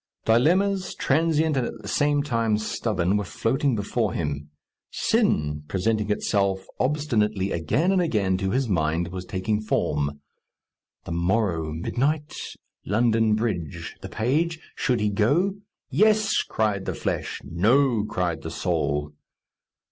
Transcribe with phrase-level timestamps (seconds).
[0.25, 4.49] Dilemmas, transient and at the same time stubborn, were floating before him.
[4.89, 10.19] Sin, presenting itself obstinately again and again to his mind, was taking form.
[11.05, 12.33] The morrow, midnight?
[12.83, 14.59] London Bridge, the page?
[14.73, 15.57] Should he go?
[15.91, 19.11] "Yes," cried the flesh; "No," cried the soul.